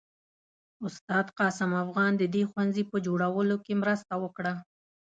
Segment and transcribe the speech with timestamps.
[0.87, 4.53] استاد قاسم افغان د دې ښوونځي په جوړولو کې مرسته وکړه.